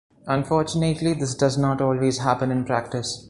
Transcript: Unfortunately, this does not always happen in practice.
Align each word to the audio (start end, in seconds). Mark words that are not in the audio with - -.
Unfortunately, 0.25 1.13
this 1.13 1.35
does 1.35 1.59
not 1.59 1.79
always 1.79 2.17
happen 2.17 2.49
in 2.49 2.65
practice. 2.65 3.19